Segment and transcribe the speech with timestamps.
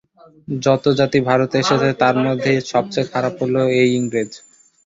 [0.61, 4.31] যত জাতি ভারতে এসেছে, তার মধ্যে সবচেয়ে খারাপ হল এই ইংরেজ।